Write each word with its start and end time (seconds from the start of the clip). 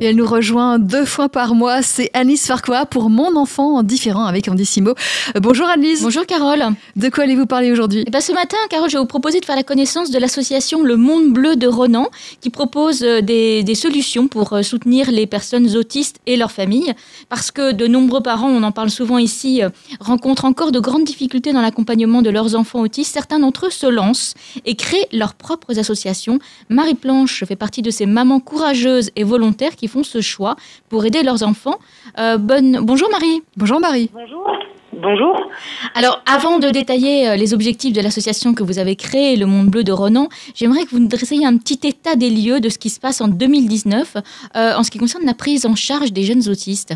Et 0.00 0.06
elle 0.06 0.16
nous 0.16 0.26
rejoint 0.26 0.78
deux 0.78 1.04
fois 1.04 1.28
par 1.28 1.54
mois. 1.54 1.82
C'est 1.82 2.10
Anis 2.12 2.46
Farquhar 2.46 2.86
pour 2.86 3.10
Mon 3.10 3.36
enfant 3.36 3.82
différent 3.82 4.24
avec 4.24 4.48
Andissimo. 4.48 4.90
Euh, 4.90 5.40
bonjour 5.40 5.66
Annelise. 5.66 6.02
Bonjour 6.02 6.26
Carole. 6.26 6.64
De 6.96 7.08
quoi 7.08 7.24
allez-vous 7.24 7.46
parler 7.46 7.72
aujourd'hui? 7.72 8.04
Eh 8.06 8.10
ben, 8.10 8.20
ce 8.20 8.32
matin, 8.32 8.56
Carole, 8.70 8.90
je 8.90 8.96
vais 8.96 9.00
vous 9.00 9.06
proposer 9.06 9.40
de 9.40 9.44
faire 9.44 9.56
la 9.56 9.62
connaissance 9.62 10.10
de 10.10 10.18
l'association 10.18 10.82
Le 10.82 10.96
Monde 10.96 11.32
Bleu 11.32 11.56
de 11.56 11.66
Ronan, 11.66 12.08
qui 12.40 12.50
propose 12.50 13.02
euh, 13.02 13.20
des, 13.20 13.62
des 13.62 13.74
solutions 13.74 14.28
pour 14.28 14.52
euh, 14.52 14.62
soutenir 14.62 15.10
les 15.10 15.26
personnes 15.26 15.76
autistes 15.76 16.18
et 16.26 16.36
leurs 16.36 16.52
familles. 16.52 16.92
Parce 17.28 17.50
que 17.50 17.72
de 17.72 17.86
nombreux 17.86 18.22
parents, 18.22 18.50
on 18.50 18.62
en 18.62 18.72
parle 18.72 18.90
souvent 18.90 19.18
ici, 19.18 19.62
rencontrent 20.00 20.44
encore 20.44 20.72
de 20.72 20.80
grandes 20.80 21.04
difficultés 21.04 21.52
dans 21.52 21.62
l'accompagnement 21.62 22.22
de 22.22 22.30
leurs 22.30 22.54
enfants 22.54 22.80
autistes. 22.80 23.12
Certains 23.12 23.38
d'entre 23.38 23.66
eux 23.66 23.70
se 23.70 23.86
lancent 23.86 24.34
et 24.64 24.74
créent 24.74 25.08
leurs 25.12 25.34
propres 25.34 25.78
associations. 25.78 26.38
Marie 26.68 26.94
Planche 26.94 27.44
fait 27.44 27.56
partie 27.56 27.82
de 27.82 27.90
ces 27.90 28.06
mamans 28.06 28.40
courageuses 28.40 29.10
et 29.16 29.24
volontaires 29.24 29.65
qui 29.74 29.88
font 29.88 30.04
ce 30.04 30.20
choix 30.20 30.54
pour 30.88 31.04
aider 31.04 31.22
leurs 31.22 31.42
enfants. 31.42 31.78
Euh, 32.18 32.38
bonne... 32.38 32.78
Bonjour 32.82 33.10
Marie. 33.10 33.42
Bonjour 33.56 33.80
Marie. 33.80 34.10
Bonjour. 34.12 34.46
Bonjour. 34.92 35.50
Alors, 35.94 36.22
avant 36.26 36.58
de 36.58 36.68
détailler 36.68 37.28
euh, 37.28 37.36
les 37.36 37.52
objectifs 37.52 37.92
de 37.92 38.00
l'association 38.00 38.54
que 38.54 38.62
vous 38.62 38.78
avez 38.78 38.96
créée, 38.96 39.36
Le 39.36 39.44
Monde 39.44 39.66
Bleu 39.66 39.84
de 39.84 39.92
Ronan, 39.92 40.28
j'aimerais 40.54 40.84
que 40.84 40.90
vous 40.90 41.00
nous 41.00 41.08
dressiez 41.08 41.44
un 41.44 41.58
petit 41.58 41.86
état 41.86 42.16
des 42.16 42.30
lieux 42.30 42.60
de 42.60 42.70
ce 42.70 42.78
qui 42.78 42.88
se 42.88 42.98
passe 42.98 43.20
en 43.20 43.28
2019 43.28 44.16
euh, 44.56 44.72
en 44.74 44.82
ce 44.82 44.90
qui 44.90 44.98
concerne 44.98 45.26
la 45.26 45.34
prise 45.34 45.66
en 45.66 45.74
charge 45.74 46.12
des 46.12 46.22
jeunes 46.22 46.48
autistes. 46.48 46.94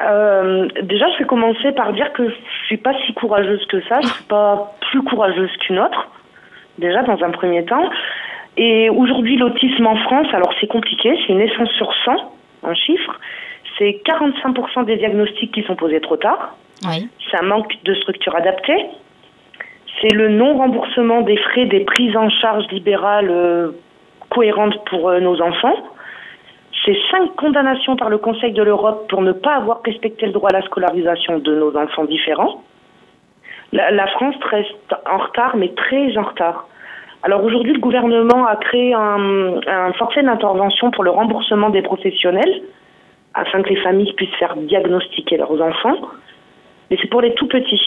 Euh, 0.00 0.68
déjà, 0.82 1.06
je 1.12 1.18
vais 1.18 1.24
commencer 1.24 1.70
par 1.72 1.92
dire 1.92 2.12
que 2.14 2.28
je 2.28 2.66
suis 2.66 2.78
pas 2.78 2.92
si 3.06 3.14
courageuse 3.14 3.64
que 3.66 3.80
ça. 3.88 4.00
Je 4.02 4.08
suis 4.08 4.24
pas 4.24 4.74
plus 4.90 5.02
courageuse 5.02 5.50
qu'une 5.60 5.78
autre. 5.78 6.08
Déjà, 6.78 7.02
dans 7.04 7.22
un 7.22 7.30
premier 7.30 7.64
temps. 7.64 7.88
Et 8.56 8.88
aujourd'hui, 8.88 9.36
l'autisme 9.36 9.86
en 9.86 9.96
France, 9.96 10.28
alors 10.32 10.52
c'est 10.60 10.68
compliqué. 10.68 11.16
C'est 11.20 11.32
une 11.32 11.38
naissance 11.38 11.70
sur 11.70 11.92
100, 12.04 12.12
un 12.64 12.74
chiffre. 12.74 13.18
C'est 13.78 14.00
45% 14.06 14.84
des 14.84 14.96
diagnostics 14.96 15.52
qui 15.52 15.62
sont 15.64 15.74
posés 15.74 16.00
trop 16.00 16.16
tard. 16.16 16.56
Oui. 16.86 17.08
C'est 17.30 17.36
un 17.36 17.42
manque 17.42 17.72
de 17.84 17.94
structure 17.94 18.36
adaptée. 18.36 18.86
C'est 20.00 20.14
le 20.14 20.28
non-remboursement 20.28 21.22
des 21.22 21.36
frais 21.36 21.66
des 21.66 21.80
prises 21.80 22.16
en 22.16 22.28
charge 22.28 22.66
libérales 22.70 23.30
euh, 23.30 23.72
cohérentes 24.30 24.84
pour 24.88 25.08
euh, 25.08 25.20
nos 25.20 25.40
enfants. 25.40 25.76
C'est 26.84 26.96
cinq 27.10 27.34
condamnations 27.36 27.96
par 27.96 28.10
le 28.10 28.18
Conseil 28.18 28.52
de 28.52 28.62
l'Europe 28.62 29.08
pour 29.08 29.22
ne 29.22 29.32
pas 29.32 29.54
avoir 29.56 29.80
respecté 29.84 30.26
le 30.26 30.32
droit 30.32 30.50
à 30.50 30.52
la 30.52 30.62
scolarisation 30.62 31.38
de 31.38 31.54
nos 31.54 31.76
enfants 31.76 32.04
différents. 32.04 32.62
La, 33.72 33.90
la 33.90 34.06
France 34.08 34.34
reste 34.50 34.94
en 35.10 35.18
retard, 35.18 35.56
mais 35.56 35.68
très 35.68 36.16
en 36.18 36.22
retard. 36.22 36.68
Alors 37.24 37.42
aujourd'hui, 37.42 37.72
le 37.72 37.80
gouvernement 37.80 38.46
a 38.46 38.56
créé 38.56 38.92
un, 38.92 39.54
un 39.66 39.92
forfait 39.94 40.22
d'intervention 40.22 40.90
pour 40.90 41.04
le 41.04 41.10
remboursement 41.10 41.70
des 41.70 41.80
professionnels 41.80 42.62
afin 43.32 43.62
que 43.62 43.70
les 43.70 43.82
familles 43.82 44.12
puissent 44.12 44.36
faire 44.38 44.54
diagnostiquer 44.56 45.38
leurs 45.38 45.58
enfants. 45.60 45.96
Mais 46.90 46.98
c'est 47.00 47.08
pour 47.08 47.22
les 47.22 47.32
tout 47.32 47.48
petits. 47.48 47.80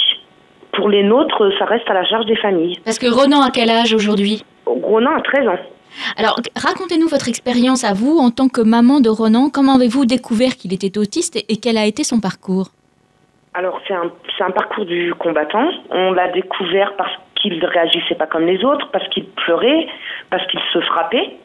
Pour 0.74 0.90
les 0.90 1.04
nôtres, 1.04 1.52
ça 1.60 1.66
reste 1.66 1.88
à 1.88 1.94
la 1.94 2.04
charge 2.04 2.26
des 2.26 2.36
familles. 2.36 2.80
Parce 2.84 2.98
que 2.98 3.06
Ronan 3.06 3.42
a 3.42 3.52
quel 3.52 3.70
âge 3.70 3.94
aujourd'hui? 3.94 4.44
Ronan 4.66 5.12
a 5.16 5.22
13 5.22 5.48
ans. 5.48 5.60
Alors, 6.18 6.40
racontez-nous 6.56 7.08
votre 7.08 7.30
expérience 7.30 7.84
à 7.84 7.94
vous 7.94 8.18
en 8.18 8.32
tant 8.32 8.50
que 8.50 8.62
maman 8.62 9.02
de 9.02 9.10
Ronan. 9.10 9.50
Comment 9.54 9.76
avez-vous 9.76 10.06
découvert 10.06 10.56
qu'il 10.58 10.74
était 10.74 10.98
autiste 10.98 11.36
et, 11.48 11.58
quel 11.58 11.78
a 11.78 11.86
été 11.86 12.04
son 12.04 12.20
parcours? 12.20 12.70
Alors 13.54 13.80
c'est 13.88 13.94
un, 13.94 14.12
un 14.42 14.52
parcours 14.52 14.86
du 14.86 15.14
combattant. 15.16 15.70
On 15.92 16.12
l'a 16.12 16.32
découvert 16.32 16.96
parce 16.96 17.12
qu'il 17.50 17.60
ne 17.60 17.68
réagissait 17.68 18.16
pas 18.16 18.28
comme 18.28 18.46
les 18.46 18.64
autres, 18.64 18.90
parce 18.92 19.08
qu'il 19.10 19.26
pleurait, 19.26 19.88
parce 20.30 20.46
qu'il 20.48 20.60
se 20.74 20.80
frappait. 20.82 21.38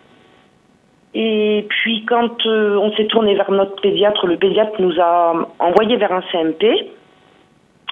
Et 1.15 1.67
puis 1.69 2.05
quand 2.07 2.47
euh, 2.47 2.77
on 2.77 2.93
s'est 2.97 3.07
tourné 3.07 3.35
vers 3.35 3.51
notre 3.51 3.81
pédiatre, 3.81 4.27
le 4.27 4.37
pédiatre 4.37 4.81
nous 4.81 4.99
a 4.99 5.35
envoyé 5.59 5.97
vers 5.97 6.13
un 6.13 6.23
CMP. 6.33 6.65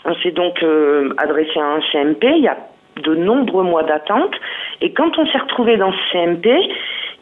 On 0.05 0.15
s'est 0.17 0.31
donc 0.31 0.63
euh, 0.63 1.15
adressé 1.19 1.59
à 1.59 1.75
un 1.75 1.81
CMP. 1.93 2.25
Il 2.37 2.45
y 2.45 2.49
a 2.49 2.57
de 3.03 3.15
nombreux 3.15 3.63
mois 3.63 3.83
d'attente. 3.83 4.33
Et 4.81 4.93
quand 4.93 5.19
on 5.19 5.27
s'est 5.27 5.39
retrouvé 5.39 5.77
dans 5.77 5.93
ce 5.93 5.99
CMP, 6.13 6.49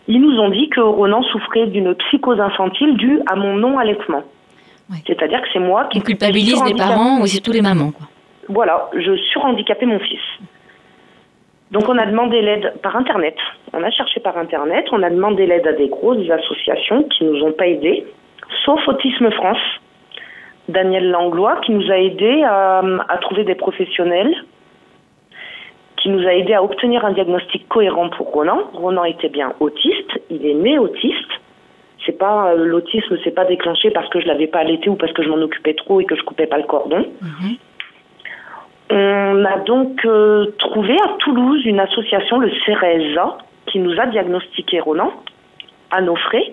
ils 0.06 0.20
nous 0.20 0.38
ont 0.38 0.50
dit 0.50 0.68
que 0.68 0.80
Ronan 0.80 1.22
souffrait 1.24 1.66
d'une 1.66 1.94
psychose 1.94 2.40
infantile 2.40 2.96
due 2.96 3.20
à 3.26 3.34
mon 3.34 3.54
non-allaitement. 3.56 4.22
Ouais. 4.90 4.98
C'est-à-dire 5.06 5.42
que 5.42 5.48
c'est 5.52 5.58
moi 5.58 5.84
qui 5.90 5.98
On 5.98 6.02
culpabilise 6.02 6.62
les 6.64 6.74
parents 6.74 7.20
ou 7.20 7.26
c'est 7.26 7.40
tous 7.40 7.52
les 7.52 7.60
mamans 7.60 7.90
quoi. 7.90 8.06
voilà, 8.48 8.88
je 8.94 9.16
surhandicapais 9.16 9.84
mon 9.84 9.98
fils. 9.98 10.20
Donc 11.70 11.88
on 11.88 11.98
a 11.98 12.06
demandé 12.06 12.40
l'aide 12.40 12.74
par 12.82 12.96
Internet. 12.96 13.36
On 13.72 13.82
a 13.82 13.90
cherché 13.90 14.20
par 14.20 14.38
Internet, 14.38 14.86
on 14.92 15.02
a 15.02 15.10
demandé 15.10 15.46
l'aide 15.46 15.66
à 15.66 15.72
des 15.72 15.88
grosses 15.88 16.28
associations 16.30 17.04
qui 17.04 17.24
nous 17.24 17.42
ont 17.42 17.52
pas 17.52 17.66
aidés, 17.66 18.06
sauf 18.64 18.80
Autisme 18.88 19.30
France. 19.32 19.58
Daniel 20.68 21.10
Langlois 21.10 21.56
qui 21.64 21.72
nous 21.72 21.90
a 21.90 21.96
aidés 21.96 22.42
à, 22.44 22.82
trouver 23.22 23.44
des 23.44 23.54
professionnels, 23.54 24.34
qui 25.96 26.10
nous 26.10 26.26
a 26.26 26.34
aidés 26.34 26.54
à 26.54 26.62
obtenir 26.62 27.04
un 27.04 27.12
diagnostic 27.12 27.66
cohérent 27.68 28.10
pour 28.10 28.30
Ronan. 28.32 28.70
Ronan 28.74 29.04
était 29.04 29.30
bien 29.30 29.54
autiste, 29.60 30.20
il 30.30 30.44
est 30.46 30.54
né 30.54 30.78
autiste. 30.78 31.30
C'est 32.06 32.16
pas 32.16 32.52
euh, 32.52 32.64
l'autisme, 32.64 33.16
pas 33.34 33.44
déclenché 33.44 33.90
parce 33.90 34.08
que 34.08 34.20
je 34.20 34.26
l'avais 34.26 34.46
pas 34.46 34.60
allaité 34.60 34.88
ou 34.88 34.94
parce 34.94 35.12
que 35.12 35.22
je 35.22 35.28
m'en 35.28 35.42
occupais 35.42 35.74
trop 35.74 36.00
et 36.00 36.04
que 36.04 36.14
je 36.14 36.22
coupais 36.22 36.46
pas 36.46 36.58
le 36.58 36.64
cordon. 36.64 37.04
On 38.90 39.44
a 39.44 39.58
donc 39.58 40.04
euh, 40.04 40.46
trouvé 40.58 40.94
à 40.94 41.08
Toulouse 41.18 41.62
une 41.66 41.80
association, 41.80 42.38
le 42.38 42.50
CERESA, 42.64 43.38
qui 43.66 43.78
nous 43.80 43.98
a 44.00 44.06
diagnostiqué 44.06 44.80
Ronan 44.80 45.12
à 45.90 46.00
nos 46.00 46.16
frais. 46.16 46.52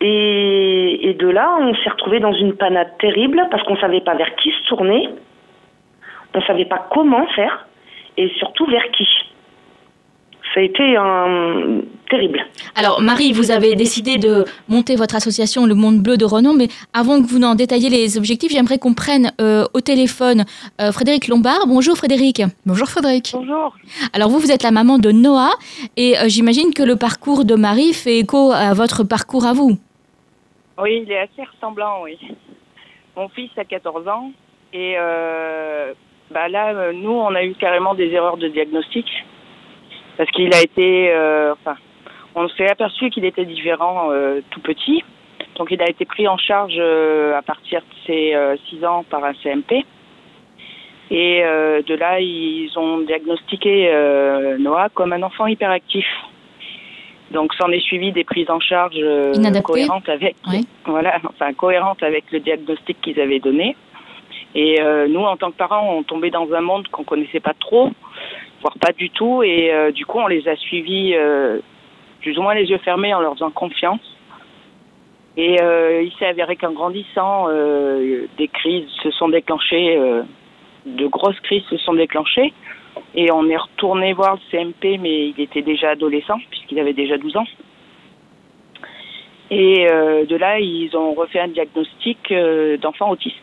Et, 0.00 1.08
et 1.08 1.14
de 1.14 1.28
là, 1.28 1.56
on 1.58 1.74
s'est 1.74 1.90
retrouvé 1.90 2.20
dans 2.20 2.32
une 2.32 2.54
panade 2.54 2.96
terrible 2.98 3.42
parce 3.50 3.64
qu'on 3.64 3.76
savait 3.76 4.00
pas 4.00 4.14
vers 4.14 4.34
qui 4.36 4.52
se 4.52 4.68
tourner, 4.68 5.08
on 6.34 6.40
savait 6.42 6.66
pas 6.66 6.86
comment 6.92 7.26
faire 7.28 7.66
et 8.16 8.28
surtout 8.36 8.66
vers 8.66 8.88
qui. 8.92 9.08
Ça 10.58 10.62
a 10.62 10.64
été 10.64 10.96
un 10.96 11.82
terrible. 12.10 12.44
Alors 12.74 13.00
Marie, 13.00 13.30
vous 13.30 13.52
avez 13.52 13.76
décidé 13.76 14.16
de 14.16 14.44
monter 14.68 14.96
votre 14.96 15.14
association 15.14 15.66
Le 15.66 15.76
Monde 15.76 16.02
Bleu 16.02 16.16
de 16.16 16.24
Ronan, 16.24 16.52
mais 16.52 16.66
avant 16.92 17.22
que 17.22 17.28
vous 17.28 17.38
n'en 17.38 17.54
détailliez 17.54 17.90
les 17.90 18.18
objectifs, 18.18 18.50
j'aimerais 18.50 18.78
qu'on 18.78 18.92
prenne 18.92 19.30
euh, 19.40 19.66
au 19.72 19.80
téléphone 19.80 20.46
euh, 20.80 20.90
Frédéric 20.90 21.28
Lombard. 21.28 21.68
Bonjour 21.68 21.96
Frédéric. 21.96 22.42
Bonjour 22.66 22.88
Frédéric. 22.88 23.30
Bonjour. 23.34 23.76
Alors 24.12 24.30
vous, 24.30 24.40
vous 24.40 24.50
êtes 24.50 24.64
la 24.64 24.72
maman 24.72 24.98
de 24.98 25.12
Noah 25.12 25.52
et 25.96 26.18
euh, 26.18 26.22
j'imagine 26.26 26.74
que 26.74 26.82
le 26.82 26.96
parcours 26.96 27.44
de 27.44 27.54
Marie 27.54 27.92
fait 27.92 28.18
écho 28.18 28.50
à 28.50 28.74
votre 28.74 29.04
parcours 29.04 29.46
à 29.46 29.52
vous. 29.52 29.78
Oui, 30.82 31.04
il 31.06 31.12
est 31.12 31.20
assez 31.20 31.44
ressemblant, 31.54 32.02
oui. 32.02 32.18
Mon 33.16 33.28
fils 33.28 33.50
a 33.58 33.64
14 33.64 34.08
ans 34.08 34.32
et 34.72 34.96
euh, 34.98 35.94
bah 36.32 36.48
là, 36.48 36.74
euh, 36.74 36.92
nous, 36.92 37.12
on 37.12 37.32
a 37.36 37.44
eu 37.44 37.54
carrément 37.54 37.94
des 37.94 38.08
erreurs 38.08 38.38
de 38.38 38.48
diagnostic 38.48 39.06
parce 40.18 40.30
qu'il 40.32 40.52
a 40.52 40.60
été, 40.60 41.10
euh, 41.12 41.52
enfin, 41.52 41.76
on 42.34 42.48
s'est 42.48 42.68
aperçu 42.68 43.08
qu'il 43.08 43.24
était 43.24 43.44
différent 43.44 44.08
euh, 44.10 44.40
tout 44.50 44.60
petit. 44.60 45.02
Donc, 45.56 45.68
il 45.70 45.80
a 45.80 45.88
été 45.88 46.04
pris 46.04 46.26
en 46.26 46.36
charge 46.36 46.74
euh, 46.76 47.38
à 47.38 47.42
partir 47.42 47.80
de 47.80 48.06
ses 48.06 48.36
6 48.68 48.84
ans 48.84 49.04
par 49.08 49.24
un 49.24 49.32
CMP. 49.42 49.86
Et 51.10 51.40
de 51.40 51.94
là, 51.94 52.20
ils 52.20 52.70
ont 52.76 52.98
diagnostiqué 52.98 53.90
Noah 54.58 54.90
comme 54.92 55.14
un 55.14 55.22
enfant 55.22 55.46
hyperactif. 55.46 56.04
Donc, 57.30 57.54
s'en 57.54 57.70
est 57.70 57.80
suivi 57.80 58.12
des 58.12 58.24
prises 58.24 58.50
en 58.50 58.60
charge 58.60 58.96
cohérentes 59.64 60.08
avec, 60.08 60.36
Oui. 60.48 60.66
voilà, 60.84 61.18
enfin 61.24 61.54
cohérentes 61.54 62.02
avec 62.02 62.30
le 62.30 62.40
diagnostic 62.40 63.00
qu'ils 63.00 63.18
avaient 63.20 63.40
donné. 63.40 63.74
Et 64.54 64.78
nous, 65.08 65.20
en 65.20 65.38
tant 65.38 65.50
que 65.50 65.56
parents, 65.56 65.94
on 65.94 66.02
tombait 66.02 66.30
dans 66.30 66.52
un 66.52 66.60
monde 66.60 66.86
qu'on 66.88 67.04
connaissait 67.04 67.40
pas 67.40 67.54
trop, 67.58 67.90
voire 68.60 68.78
pas 68.78 68.92
du 68.92 69.10
tout. 69.10 69.42
Et 69.42 69.72
euh, 69.72 69.90
du 69.92 70.06
coup, 70.06 70.18
on 70.18 70.26
les 70.26 70.48
a 70.48 70.56
suivis 70.56 71.14
euh, 71.14 71.60
plus 72.20 72.38
ou 72.38 72.42
moins 72.42 72.54
les 72.54 72.66
yeux 72.66 72.78
fermés 72.78 73.14
en 73.14 73.20
leur 73.20 73.34
faisant 73.34 73.50
confiance. 73.50 74.00
Et 75.36 75.62
euh, 75.62 76.02
il 76.02 76.12
s'est 76.18 76.26
avéré 76.26 76.56
qu'en 76.56 76.72
grandissant, 76.72 77.46
des 77.48 78.48
crises 78.48 78.88
se 79.02 79.10
sont 79.12 79.28
déclenchées, 79.28 79.96
de 80.84 81.06
grosses 81.06 81.38
crises 81.40 81.62
se 81.70 81.76
sont 81.76 81.94
déclenchées. 81.94 82.52
Et 83.14 83.30
on 83.30 83.48
est 83.48 83.56
retourné 83.56 84.12
voir 84.14 84.34
le 84.34 84.40
CMP, 84.50 84.98
mais 84.98 85.28
il 85.28 85.40
était 85.40 85.62
déjà 85.62 85.90
adolescent, 85.90 86.38
puisqu'il 86.50 86.80
avait 86.80 86.92
déjà 86.92 87.18
12 87.18 87.36
ans. 87.36 87.46
Et 89.52 89.86
de 89.86 90.36
là, 90.36 90.58
ils 90.58 90.96
ont 90.96 91.14
refait 91.14 91.38
un 91.38 91.48
diagnostic 91.48 92.34
d'enfant 92.82 93.10
autiste. 93.10 93.36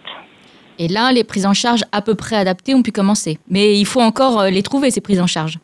Et 0.78 0.88
là, 0.88 1.12
les 1.12 1.24
prises 1.24 1.46
en 1.46 1.54
charge 1.54 1.84
à 1.92 2.02
peu 2.02 2.16
près 2.16 2.36
adaptées 2.36 2.76
ont 2.76 2.84
pu 2.84 2.92
commencer. 2.92 3.38
Mais 3.50 3.78
il 3.78 3.86
faut 3.86 4.02
encore 4.02 4.42
euh, 4.42 4.50
les 4.50 4.62
trouver, 4.62 4.92
ces 4.92 5.02
prises 5.02 5.22
en 5.22 5.28
charge. 5.28 5.58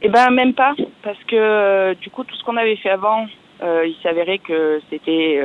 Eh 0.00 0.08
ben 0.08 0.30
même 0.30 0.54
pas, 0.54 0.74
parce 1.02 1.18
que 1.24 1.34
euh, 1.34 1.94
du 1.94 2.08
coup 2.08 2.22
tout 2.22 2.34
ce 2.36 2.44
qu'on 2.44 2.56
avait 2.56 2.76
fait 2.76 2.90
avant, 2.90 3.26
euh, 3.62 3.84
il 3.84 3.96
s'avérait 4.00 4.38
que 4.38 4.80
c'était 4.90 5.42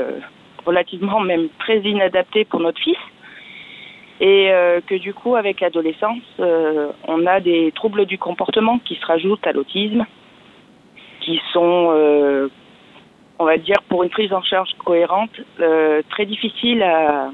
relativement 0.65 1.19
même 1.31 1.47
très 1.59 1.79
inadapté 1.79 2.45
pour 2.45 2.59
notre 2.59 2.79
fils. 2.79 2.97
Et 4.21 4.51
que 4.87 4.95
du 4.99 5.13
coup, 5.13 5.35
avec 5.35 5.59
l'adolescence, 5.59 6.21
on 6.37 7.25
a 7.25 7.41
des 7.41 7.73
troubles 7.75 8.05
du 8.05 8.17
comportement 8.17 8.79
qui 8.79 8.95
se 8.95 9.05
rajoutent 9.05 9.45
à 9.45 9.51
l'autisme, 9.51 10.05
qui 11.19 11.41
sont, 11.51 12.49
on 13.39 13.43
va 13.43 13.57
dire, 13.57 13.81
pour 13.89 14.03
une 14.03 14.11
prise 14.11 14.31
en 14.31 14.41
charge 14.43 14.69
cohérente, 14.85 15.31
très 16.09 16.25
difficiles 16.25 16.83
à, 16.83 17.31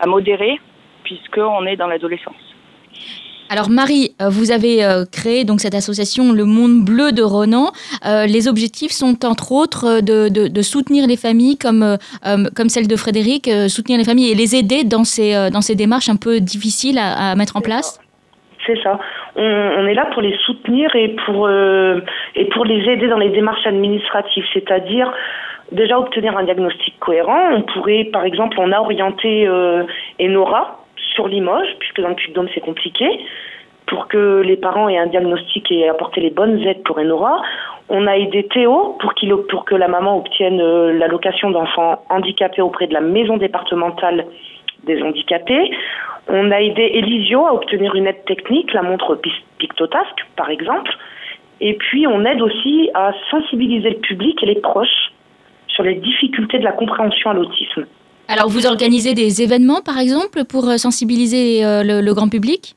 à 0.00 0.06
modérer, 0.06 0.58
puisqu'on 1.04 1.66
est 1.66 1.76
dans 1.76 1.86
l'adolescence. 1.86 2.50
Alors 3.52 3.68
Marie, 3.68 4.14
euh, 4.22 4.28
vous 4.30 4.52
avez 4.52 4.84
euh, 4.84 5.02
créé 5.10 5.44
donc 5.44 5.58
cette 5.58 5.74
association 5.74 6.32
Le 6.32 6.44
Monde 6.44 6.84
Bleu 6.86 7.10
de 7.10 7.22
Ronan. 7.22 7.72
Euh, 8.06 8.26
les 8.26 8.46
objectifs 8.46 8.92
sont 8.92 9.26
entre 9.26 9.50
autres 9.50 10.00
de, 10.00 10.62
soutenir 10.62 11.08
les 11.08 11.16
familles 11.16 11.58
comme, 11.58 11.96
comme 12.54 12.68
celle 12.68 12.86
de 12.86 12.94
Frédéric, 12.94 13.50
soutenir 13.68 13.98
les 13.98 14.04
familles 14.04 14.30
et 14.30 14.36
les 14.36 14.54
aider 14.54 14.84
dans 14.84 15.02
ces, 15.02 15.50
dans 15.50 15.62
ces 15.62 15.74
démarches 15.74 16.08
un 16.08 16.16
peu 16.16 16.38
difficiles 16.38 16.98
à, 16.98 17.34
mettre 17.34 17.56
en 17.56 17.60
place. 17.60 17.98
C'est 18.66 18.80
ça. 18.82 19.00
On, 19.34 19.86
est 19.86 19.94
là 19.94 20.06
pour 20.12 20.22
les 20.22 20.36
soutenir 20.46 20.94
et 20.94 21.16
pour, 21.24 21.48
et 21.48 22.44
pour 22.52 22.64
les 22.66 22.88
aider 22.92 23.08
dans 23.08 23.18
les 23.18 23.30
démarches 23.30 23.66
administratives, 23.66 24.44
c'est-à-dire 24.52 25.10
déjà 25.72 25.98
obtenir 25.98 26.36
un 26.36 26.44
diagnostic 26.44 26.98
cohérent. 27.00 27.54
On 27.54 27.62
pourrait, 27.62 28.04
par 28.12 28.24
exemple, 28.24 28.58
on 28.60 28.70
a 28.70 28.78
orienté 28.78 29.48
Enora, 30.20 30.79
Limoges, 31.28 31.76
puisque 31.78 32.00
dans 32.00 32.08
le 32.08 32.14
Puy-de-Dôme 32.14 32.48
c'est 32.54 32.60
compliqué, 32.60 33.06
pour 33.86 34.06
que 34.06 34.42
les 34.42 34.56
parents 34.56 34.88
aient 34.88 34.98
un 34.98 35.08
diagnostic 35.08 35.70
et 35.72 35.88
apporter 35.88 36.20
les 36.20 36.30
bonnes 36.30 36.58
aides 36.60 36.82
pour 36.84 36.98
Enora. 36.98 37.42
On 37.88 38.06
a 38.06 38.16
aidé 38.16 38.44
Théo 38.44 38.96
pour, 39.00 39.14
qu'il, 39.14 39.34
pour 39.48 39.64
que 39.64 39.74
la 39.74 39.88
maman 39.88 40.18
obtienne 40.18 40.60
euh, 40.60 40.92
l'allocation 40.92 41.50
d'enfants 41.50 42.04
handicapés 42.08 42.62
auprès 42.62 42.86
de 42.86 42.94
la 42.94 43.00
maison 43.00 43.36
départementale 43.36 44.26
des 44.84 45.02
handicapés. 45.02 45.72
On 46.28 46.52
a 46.52 46.60
aidé 46.60 46.82
Elisio 46.94 47.44
à 47.46 47.52
obtenir 47.52 47.96
une 47.96 48.06
aide 48.06 48.24
technique, 48.26 48.72
la 48.72 48.82
montre 48.82 49.20
Pictotask 49.58 50.14
par 50.36 50.50
exemple. 50.50 50.92
Et 51.60 51.74
puis 51.74 52.06
on 52.06 52.24
aide 52.24 52.40
aussi 52.40 52.90
à 52.94 53.12
sensibiliser 53.30 53.90
le 53.90 53.96
public 53.96 54.40
et 54.42 54.46
les 54.46 54.60
proches 54.60 55.12
sur 55.66 55.82
les 55.82 55.96
difficultés 55.96 56.58
de 56.58 56.64
la 56.64 56.72
compréhension 56.72 57.30
à 57.30 57.34
l'autisme. 57.34 57.86
Alors, 58.32 58.48
vous 58.48 58.64
organisez 58.68 59.12
des 59.12 59.42
événements, 59.42 59.80
par 59.84 59.98
exemple, 59.98 60.44
pour 60.44 60.68
euh, 60.68 60.76
sensibiliser 60.76 61.64
euh, 61.64 61.82
le, 61.82 62.14
grand 62.14 62.28
public? 62.28 62.76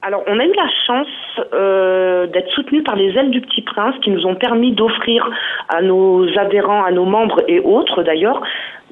Alors, 0.00 0.22
on 0.28 0.38
a 0.38 0.44
eu 0.44 0.52
la 0.54 0.68
chance 0.86 1.08
euh, 1.52 2.28
d'être 2.28 2.48
soutenus 2.52 2.84
par 2.84 2.94
les 2.94 3.08
ailes 3.18 3.30
du 3.30 3.40
Petit 3.40 3.62
Prince 3.62 3.96
qui 4.04 4.10
nous 4.10 4.24
ont 4.26 4.36
permis 4.36 4.70
d'offrir 4.70 5.28
à 5.68 5.82
nos 5.82 6.28
adhérents, 6.38 6.84
à 6.84 6.92
nos 6.92 7.04
membres 7.04 7.42
et 7.48 7.58
autres 7.58 8.04
d'ailleurs, 8.04 8.42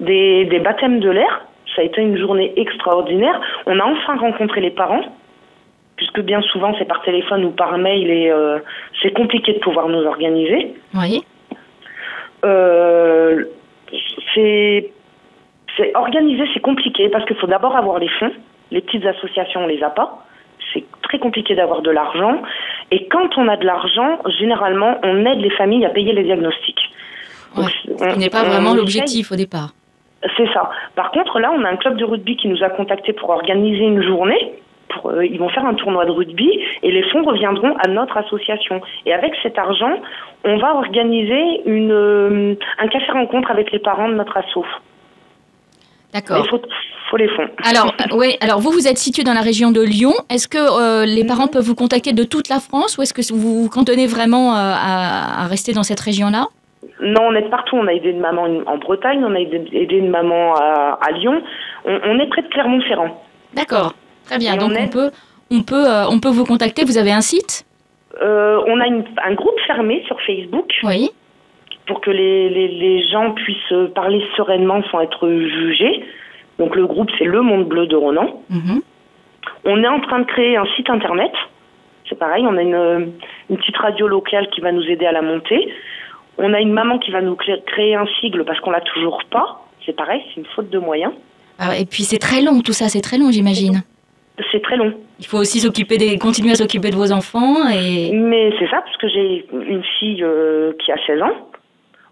des, 0.01 0.61
baptêmes 0.65 0.99
de 0.99 1.11
l'air. 1.11 1.47
Ça 1.77 1.83
a 1.83 1.85
été 1.85 2.01
une 2.01 2.19
journée 2.19 2.55
extraordinaire. 2.57 3.41
On 3.67 3.79
a 3.79 3.85
enfin 3.85 4.17
rencontré 4.17 4.61
les 4.61 4.73
parents, 4.73 5.05
puisque 5.95 6.23
bien 6.23 6.43
souvent 6.43 6.75
c'est 6.77 6.87
par 6.87 7.03
téléphone 7.03 7.45
ou 7.45 7.51
par 7.51 7.79
mail 7.79 8.11
et 8.11 8.33
c'est 9.01 9.13
compliqué 9.13 9.53
de 9.53 9.61
pouvoir 9.61 9.89
nous 9.89 10.03
organiser. 10.05 10.75
Oui. 10.93 11.23
c'est 14.35 14.91
c'est 15.81 15.97
organisé, 15.97 16.45
c'est 16.53 16.61
compliqué 16.61 17.09
parce 17.09 17.25
qu'il 17.25 17.37
faut 17.37 17.47
d'abord 17.47 17.75
avoir 17.75 17.99
les 17.99 18.09
fonds. 18.09 18.33
Les 18.71 18.81
petites 18.83 19.07
associations, 19.07 19.65
on 19.65 19.67
les 19.67 19.83
a 19.83 19.91
pas. 19.91 20.25
C'est 20.73 20.85
très 21.03 21.19
compliqué 21.19 21.55
d'avoir 21.55 21.83
de 21.83 21.91
l'argent. 21.91 22.43
Et 22.91 23.09
quand 23.09 23.37
on 23.39 23.49
a 23.49 23.57
de 23.57 23.65
l'argent, 23.65 24.19
généralement, 24.39 24.99
on 25.03 25.25
aide 25.25 25.41
les 25.41 25.51
familles 25.51 25.85
à 25.87 25.91
payer 25.91 26.13
les 26.13 26.23
diagnostics. 26.23 26.81
ce 27.57 28.19
n'est 28.19 28.31
pas 28.31 28.45
vraiment 28.45 28.75
l'objectif 28.75 29.33
au 29.33 29.37
départ. 29.37 29.71
C'est 30.37 30.53
ça. 30.53 30.71
Par 30.95 31.11
contre, 31.13 31.41
là, 31.41 31.51
on 31.57 31.65
a 31.65 31.71
un 31.71 31.77
club 31.77 31.97
de 31.97 32.05
rugby 32.05 32.37
qui 32.37 32.49
nous 32.49 32.63
a 32.63 32.69
contacté 32.69 33.13
pour 33.15 33.31
organiser 33.31 33.85
une 33.85 34.03
journée. 34.03 34.53
Pour, 34.91 35.11
euh, 35.11 35.25
ils 35.25 35.39
vont 35.39 35.49
faire 35.49 35.65
un 35.65 35.75
tournoi 35.75 36.05
de 36.05 36.11
rugby 36.11 36.51
et 36.83 36.91
les 36.91 37.03
fonds 37.11 37.23
reviendront 37.23 37.75
à 37.79 37.89
notre 37.89 38.19
association. 38.19 38.83
Et 39.07 39.15
avec 39.15 39.33
cet 39.43 39.57
argent, 39.57 39.95
on 40.45 40.59
va 40.59 40.75
organiser 40.75 41.63
une, 41.65 41.93
euh, 41.93 42.55
un 42.79 42.89
café 42.89 43.11
rencontre 43.13 43.51
avec 43.51 43.73
les 43.73 43.79
parents 43.79 44.09
de 44.09 44.15
notre 44.15 44.37
asso. 44.37 44.65
D'accord. 46.13 46.45
Il 46.45 46.51
faut, 46.51 47.17
les 47.17 47.29
fonds. 47.29 47.49
Alors, 47.69 47.93
euh, 48.01 48.17
oui, 48.17 48.37
alors 48.41 48.61
vous, 48.61 48.71
vous 48.71 48.87
êtes 48.87 48.99
situé 48.99 49.25
dans 49.25 49.33
la 49.33 49.41
région 49.41 49.73
de 49.73 49.81
Lyon. 49.81 50.13
Est-ce 50.29 50.47
que 50.47 50.59
euh, 50.59 51.05
les 51.05 51.25
parents 51.25 51.49
peuvent 51.49 51.65
vous 51.65 51.75
contacter 51.75 52.13
de 52.13 52.23
toute 52.23 52.49
la 52.49 52.61
France 52.61 52.99
ou 52.99 53.03
est-ce 53.03 53.13
que 53.13 53.33
vous 53.33 53.65
vous 53.65 53.69
cantonnez 53.69 54.07
vraiment 54.07 54.55
euh, 54.55 54.73
à, 54.75 55.47
rester 55.47 55.73
dans 55.73 55.83
cette 55.83 56.01
région-là? 56.01 56.47
Non, 57.01 57.23
on 57.29 57.35
est 57.35 57.49
partout. 57.51 57.77
On 57.77 57.87
a 57.87 57.93
aidé 57.93 58.11
une 58.11 58.21
maman 58.21 58.47
en 58.67 58.79
Bretagne, 58.79 59.25
on 59.25 59.35
a 59.35 59.41
aidé 59.41 59.97
une 59.97 60.11
maman 60.11 60.55
à, 60.55 61.11
Lyon. 61.13 61.43
On, 61.85 62.19
est 62.19 62.29
près 62.29 62.43
de 62.43 62.49
Clermont-Ferrand. 62.49 63.23
D'accord, 63.55 63.95
très 64.27 64.39
bien. 64.39 64.57
Donc 64.57 64.73
on, 64.79 64.89
peut, 64.89 65.11
on, 65.51 65.63
peut, 65.63 65.87
on 66.11 66.21
peut 66.21 66.29
vous 66.29 66.45
contacter. 66.45 66.85
Vous 66.85 66.99
avez 66.99 67.13
un 67.13 67.23
site? 67.23 67.65
On 68.21 68.81
a 68.81 68.85
un 68.85 69.35
groupe 69.35 69.59
fermé 69.67 70.03
sur 70.07 70.21
Facebook. 70.27 70.71
Oui 70.85 71.11
pour 71.87 72.01
que 72.01 72.11
les, 72.11 72.49
les, 72.49 73.09
gens 73.09 73.33
puissent 73.33 73.75
parler 73.95 74.23
sereinement 74.37 74.83
sans 74.91 75.01
être 75.01 75.29
jugés. 75.29 76.05
Donc 76.59 76.77
le 76.77 76.87
groupe, 76.87 77.11
c'est 77.19 77.25
Le 77.25 77.43
Monde 77.43 77.67
Bleu 77.67 77.87
de 77.87 77.97
Ronan. 77.97 78.43
Mhm. 78.51 78.83
On 79.65 79.83
est 79.83 79.89
en 79.89 80.01
train 80.01 80.21
de 80.21 80.25
créer 80.25 80.57
un 80.57 80.67
site 80.77 80.91
internet. 80.91 81.33
C'est 82.09 82.19
pareil, 82.19 82.45
on 82.47 82.57
a 82.57 82.63
une, 82.63 83.13
une, 83.49 83.57
petite 83.57 83.77
radio 83.77 84.09
locale 84.09 84.49
qui 84.51 84.61
va 84.61 84.73
nous 84.73 84.83
aider 84.83 85.07
à 85.07 85.13
la 85.13 85.23
monter. 85.23 85.73
On 86.39 86.53
a 86.55 86.61
une 86.61 86.73
maman 86.73 86.99
qui 86.99 87.11
va 87.11 87.21
nous 87.21 87.37
créer 87.37 87.95
un 87.95 88.07
sigle 88.21 88.45
parce 88.45 88.61
qu'on 88.61 88.71
l'a 88.71 88.81
toujours 88.81 89.21
pas. 89.31 89.63
C'est 89.87 89.97
pareil, 89.97 90.23
c'est 90.29 90.41
une 90.41 90.47
faute 90.47 90.71
de 90.71 90.79
moyens. 90.79 91.13
Ah, 91.59 91.77
et 91.79 91.85
puis 91.85 92.03
c'est 92.05 92.19
très 92.19 92.43
long 92.43 92.61
tout 92.63 92.73
ça, 92.73 92.89
c'est 92.89 93.01
très 93.01 93.19
long 93.19 93.31
j'imagine. 93.31 93.83
C'est 94.51 94.63
très 94.63 94.77
long. 94.77 94.95
Il 95.19 95.27
faut 95.27 95.37
aussi 95.37 95.61
s'occuper 95.61 95.99
des, 95.99 96.19
continuer 96.19 96.53
à 96.53 96.55
s'occuper 96.55 96.91
de 96.91 96.97
vos 96.97 97.13
enfants 97.13 97.69
et. 97.69 98.13
Mais 98.13 98.53
c'est 98.59 98.69
ça 98.71 98.81
parce 98.81 98.97
que 98.97 99.09
j'ai 99.09 99.47
une 99.53 99.83
fille 99.99 100.23
euh, 100.23 100.73
qui 100.83 100.91
a 100.91 100.97
16 101.07 101.23
ans 101.23 101.50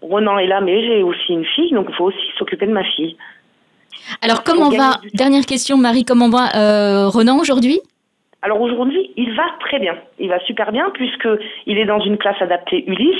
Ronan 0.01 0.37
est 0.37 0.47
là, 0.47 0.61
mais 0.61 0.81
j'ai 0.81 1.03
aussi 1.03 1.33
une 1.33 1.45
fille, 1.45 1.71
donc 1.71 1.87
il 1.89 1.95
faut 1.95 2.05
aussi 2.05 2.17
s'occuper 2.37 2.65
de 2.65 2.71
ma 2.71 2.83
fille. 2.83 3.17
Alors 4.21 4.43
comment 4.43 4.69
va, 4.69 5.01
dernière 5.13 5.45
question 5.45 5.77
Marie, 5.77 6.05
comment 6.05 6.29
va 6.29 6.55
euh, 6.55 7.07
Ronan 7.09 7.37
aujourd'hui? 7.39 7.81
Alors 8.41 8.61
aujourd'hui, 8.61 9.11
il 9.17 9.35
va 9.35 9.43
très 9.59 9.79
bien. 9.79 9.95
Il 10.17 10.29
va 10.29 10.39
super 10.45 10.71
bien 10.71 10.89
puisqu'il 10.91 11.77
est 11.77 11.85
dans 11.85 11.99
une 11.99 12.17
classe 12.17 12.41
adaptée 12.41 12.85
Ulysse 12.87 13.17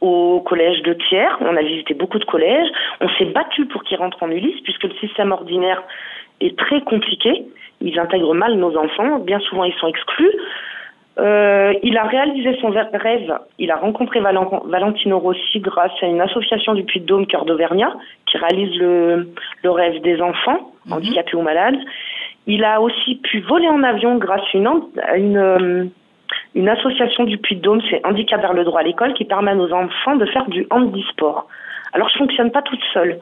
au 0.00 0.40
collège 0.40 0.82
de 0.82 0.94
Thiers. 0.94 1.36
On 1.40 1.56
a 1.56 1.62
visité 1.62 1.94
beaucoup 1.94 2.18
de 2.18 2.24
collèges. 2.24 2.68
On 3.00 3.08
s'est 3.18 3.24
battu 3.24 3.66
pour 3.66 3.82
qu'il 3.82 3.98
rentre 3.98 4.22
en 4.22 4.30
Ulysse 4.30 4.60
puisque 4.62 4.84
le 4.84 4.94
système 5.00 5.32
ordinaire 5.32 5.82
est 6.40 6.56
très 6.56 6.80
compliqué. 6.82 7.44
Ils 7.80 7.98
intègrent 7.98 8.34
mal 8.34 8.54
nos 8.54 8.76
enfants. 8.76 9.18
Bien 9.18 9.40
souvent, 9.40 9.64
ils 9.64 9.74
sont 9.74 9.88
exclus. 9.88 10.32
Euh, 11.18 11.74
il 11.82 11.98
a 11.98 12.04
réalisé 12.04 12.56
son 12.60 12.70
rêve. 12.70 13.38
Il 13.58 13.70
a 13.70 13.76
rencontré 13.76 14.20
Valentino 14.20 15.18
Rossi 15.18 15.60
grâce 15.60 15.92
à 16.00 16.06
une 16.06 16.20
association 16.20 16.74
du 16.74 16.84
Puy-de-Dôme, 16.84 17.26
Cœur 17.26 17.44
d'Auvergnat, 17.44 17.94
qui 18.26 18.38
réalise 18.38 18.78
le, 18.78 19.26
rêve 19.64 20.00
des 20.00 20.20
enfants, 20.22 20.72
mhm. 20.86 20.92
handicapés 20.94 21.36
ou 21.36 21.42
malades. 21.42 21.78
Il 22.46 22.64
a 22.64 22.80
aussi 22.80 23.16
pu 23.16 23.40
voler 23.40 23.68
en 23.68 23.82
avion 23.82 24.16
grâce 24.16 24.42
à 24.54 24.56
une, 24.56 24.68
une, 25.16 25.36
euh, 25.36 25.84
une 26.54 26.68
association 26.68 27.24
du 27.24 27.38
Puy-de-Dôme, 27.38 27.82
c'est 27.90 28.04
Handicap 28.06 28.40
vers 28.40 28.54
le 28.54 28.64
droit 28.64 28.80
à 28.80 28.84
l'école, 28.84 29.12
qui 29.14 29.24
permet 29.24 29.50
à 29.50 29.54
nos 29.54 29.72
enfants 29.72 30.16
de 30.16 30.26
faire 30.26 30.48
du 30.48 30.66
handisport. 30.70 31.46
Alors, 31.92 32.08
je 32.08 32.18
fonctionne 32.18 32.50
pas 32.50 32.62
toute 32.62 32.82
seule. 32.94 33.18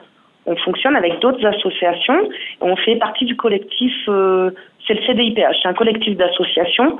On 0.46 0.56
fonctionne 0.56 0.96
avec 0.96 1.18
d'autres 1.18 1.44
associations. 1.44 2.28
On 2.60 2.76
fait 2.76 2.96
partie 2.96 3.24
du 3.24 3.36
collectif, 3.36 3.92
euh, 4.08 4.52
c'est 4.86 4.94
le 4.94 5.02
CDIPH, 5.02 5.58
c'est 5.62 5.68
un 5.68 5.74
collectif 5.74 6.16
d'associations 6.16 6.98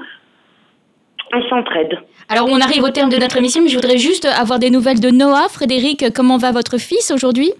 on 1.33 1.43
s'entraide. 1.49 1.99
Alors, 2.29 2.49
on 2.51 2.61
arrive 2.61 2.83
au 2.83 2.91
terme 2.91 3.11
de 3.11 3.17
notre 3.17 3.37
émission, 3.37 3.63
mais 3.63 3.69
je 3.69 3.77
voudrais 3.77 3.99
juste 3.99 4.25
avoir 4.25 4.59
des 4.59 4.71
nouvelles 4.71 5.01
de 5.01 5.11
Noah. 5.11 5.49
Frédéric, 5.49 6.13
comment 6.15 6.39
va 6.39 6.53
votre 6.53 6.79
fils 6.79 7.11
aujourd'hui? 7.11 7.53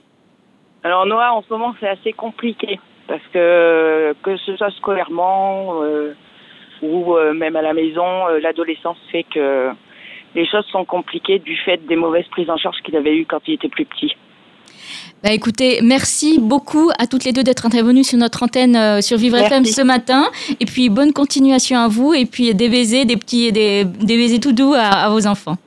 Alors, 0.83 1.07
Noah, 1.07 1.35
en 1.35 1.43
ce 1.43 1.49
moment, 1.51 1.75
c'est 1.81 1.89
assez 1.89 2.13
compliqué 2.13 2.81
parce 3.07 3.23
que 3.33 4.15
que 4.23 4.37
ce 4.37 4.57
soit 4.57 4.71
scolairement 4.71 5.83
euh, 5.83 6.15
ou 6.83 7.17
euh, 7.17 7.35
même 7.35 7.57
à 7.57 7.63
la 7.63 7.75
maison, 7.75 8.29
euh, 8.29 8.39
l'adolescence 8.41 8.99
fait 9.11 9.25
que 9.25 9.71
les 10.35 10.47
choses 10.47 10.65
sont 10.67 10.85
compliquées 10.85 11.41
du 11.41 11.57
fait 11.57 11.85
des 11.87 11.97
mauvaises 11.97 12.29
prises 12.31 12.49
en 12.49 12.57
charge 12.57 12.79
qu'il 12.85 12.97
avait 12.97 13.17
eues 13.17 13.27
quand 13.27 13.41
il 13.49 13.55
était 13.55 13.69
plus 13.69 13.85
petit. 13.85 14.17
Bah 15.23 15.33
écoutez, 15.33 15.81
merci 15.83 16.39
beaucoup 16.39 16.91
à 16.99 17.07
toutes 17.07 17.25
les 17.25 17.33
deux 17.33 17.43
d'être 17.43 17.67
intervenues 17.67 18.05
sur 18.05 18.19
notre 18.19 18.43
antenne 18.43 18.75
euh, 18.75 19.01
sur 19.03 19.19
Vivre 19.19 19.37
FM 19.37 19.67
ce 19.67 19.83
matin. 19.83 20.31
Et 20.61 20.65
puis 20.65 20.89
bonne 20.89 21.13
continuation 21.13 21.79
à 21.79 21.89
vous. 21.89 22.15
Et 22.15 22.25
puis 22.25 22.55
des 22.55 22.69
baisers, 22.69 23.05
des 23.05 23.17
petits, 23.17 23.53
des, 23.53 23.85
des 23.85 24.17
baisers 24.17 24.41
tout 24.41 24.53
doux 24.53 24.73
à, 24.75 25.09
vos 25.11 25.27
enfants. 25.27 25.59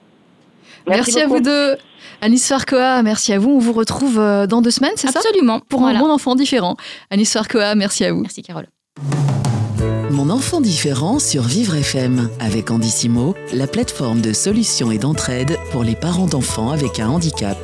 Merci, 0.88 1.20
à 1.20 1.28
vous 1.28 1.40
deux. 1.40 1.78
Anis 2.22 2.48
Farcoa, 2.48 3.04
merci 3.04 3.34
à 3.34 3.40
vous. 3.40 3.52
On 3.52 3.60
vous 3.60 3.74
retrouve 3.74 4.18
euh, 4.18 4.48
dans 4.48 4.62
deux 4.62 4.72
semaines, 4.72 4.94
c'est 4.96 5.12
ça? 5.12 5.20
Absolument. 5.20 5.60
Pour 5.60 5.86
un 5.86 5.98
bon 6.00 6.10
enfant 6.10 6.36
différent. 6.36 6.76
Anis 7.12 7.32
Farcoa, 7.32 7.76
merci 7.76 8.06
à 8.06 8.14
vous. 8.14 8.22
Merci 8.22 8.42
Carole. 8.42 8.68
Mon 10.10 10.30
enfant 10.30 10.62
différent 10.62 11.20
sur 11.20 11.44
Vivre 11.44 11.76
FM 11.76 12.30
avec 12.40 12.72
Andissimo, 12.72 13.36
la 13.54 13.68
plateforme 13.68 14.22
de 14.22 14.32
solutions 14.32 14.92
et 14.92 14.98
d'entraide 14.98 15.58
pour 15.72 15.84
les 15.84 15.96
parents 15.96 16.28
d'enfants 16.28 16.72
avec 16.72 17.00
un 17.00 17.10
handicap. 17.10 17.58